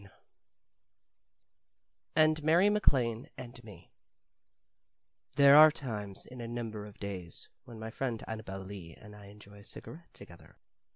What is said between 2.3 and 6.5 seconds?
MARY MACLANE AND ME" There are times in a